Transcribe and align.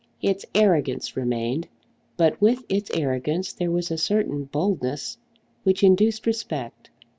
Its 0.23 0.47
arrogance 0.55 1.15
remained, 1.15 1.67
but 2.17 2.41
with 2.41 2.63
its 2.67 2.89
arrogance 2.95 3.53
there 3.53 3.69
was 3.69 3.91
a 3.91 3.99
certain 3.99 4.45
boldness 4.45 5.19
which 5.61 5.83
induced 5.83 6.25
respect. 6.25 6.89